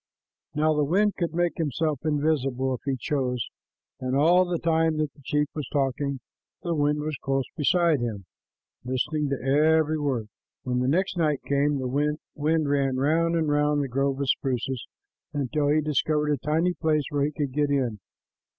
Now 0.55 0.73
the 0.73 0.83
wind 0.83 1.13
could 1.19 1.31
make 1.35 1.57
himself 1.57 1.99
invisible 2.03 2.73
if 2.73 2.81
he 2.85 2.97
chose, 2.99 3.47
and 3.99 4.15
all 4.15 4.45
the 4.45 4.57
time 4.57 4.97
that 4.97 5.13
the 5.13 5.21
chief 5.23 5.47
was 5.53 5.67
talking, 5.71 6.19
the 6.63 6.73
wind 6.73 7.01
was 7.01 7.19
close 7.21 7.43
beside 7.55 7.99
him 7.99 8.25
listening 8.83 9.29
to 9.29 9.39
every 9.39 9.99
word. 9.99 10.27
When 10.63 10.79
the 10.79 10.87
next 10.87 11.17
night 11.17 11.43
came, 11.43 11.77
the 11.77 11.87
wind 11.87 12.17
ran 12.67 12.95
round 12.97 13.35
and 13.35 13.47
round 13.47 13.83
the 13.83 13.87
grove 13.87 14.19
of 14.19 14.27
spruces 14.27 14.83
until 15.33 15.67
he 15.67 15.81
discovered 15.81 16.31
a 16.31 16.37
tiny 16.37 16.73
place 16.73 17.03
where 17.11 17.25
he 17.25 17.31
could 17.31 17.51
get 17.51 17.69
in. 17.69 17.99